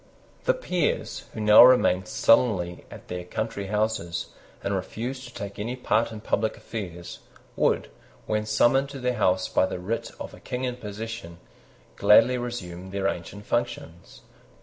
[0.45, 4.29] The peers, who now remained sullenly at their country houses,
[4.63, 7.19] and refused to take any part in public affairs,
[7.55, 7.91] would,
[8.25, 11.37] when summoned to their House by the writ of a King in possession,
[11.97, 14.21] gladly resume their ancient functions.